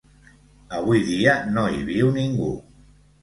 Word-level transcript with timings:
Avui 0.77 1.03
dia 1.09 1.35
no 1.57 1.67
hi 1.75 1.85
viu 1.91 2.09
ningú. 2.17 2.49